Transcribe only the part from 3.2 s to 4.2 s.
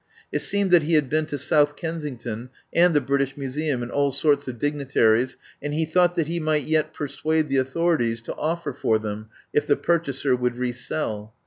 Museum and all